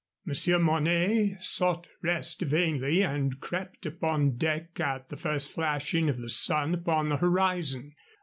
Monsieur 0.25 0.57
Mornay 0.57 1.35
sought 1.39 1.85
rest 2.01 2.41
vainly, 2.41 3.03
and 3.03 3.39
crept 3.39 3.85
upon 3.85 4.31
deck 4.35 4.79
at 4.79 5.09
the 5.09 5.15
first 5.15 5.53
flashing 5.53 6.09
of 6.09 6.17
the 6.17 6.27
sun 6.27 6.73
upon 6.73 7.09
the 7.09 7.17
horizon. 7.17 7.93